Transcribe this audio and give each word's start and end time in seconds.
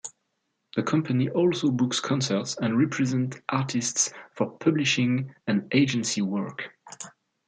The 0.75 0.81
company 0.81 1.29
also 1.29 1.69
books 1.69 1.99
concerts 1.99 2.57
and 2.59 2.75
represent 2.75 3.39
artists 3.49 4.11
for 4.33 4.49
publishing 4.57 5.35
and 5.45 5.69
agency 5.75 6.23
work. 6.23 6.71